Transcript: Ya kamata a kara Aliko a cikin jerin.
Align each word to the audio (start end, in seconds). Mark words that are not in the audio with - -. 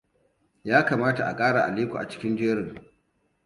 Ya 0.63 0.85
kamata 0.85 1.25
a 1.25 1.35
kara 1.35 1.63
Aliko 1.65 1.97
a 1.97 2.07
cikin 2.07 2.37
jerin. 2.37 2.79